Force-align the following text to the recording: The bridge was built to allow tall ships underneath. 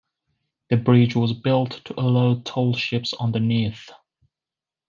The 0.71 0.77
bridge 0.77 1.15
was 1.15 1.31
built 1.31 1.85
to 1.85 1.99
allow 1.99 2.41
tall 2.43 2.73
ships 2.73 3.13
underneath. 3.19 3.91